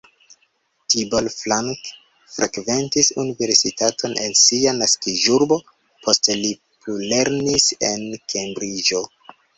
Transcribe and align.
Tibor 0.93 1.27
Frank 1.33 1.89
frekventis 2.37 3.09
universitaton 3.23 4.17
en 4.23 4.33
sia 4.41 4.73
naskiĝurbo, 4.79 5.59
poste 6.07 6.39
li 6.43 6.51
plulernis 6.87 7.69
en 7.91 8.09
Kembriĝo. 8.35 9.05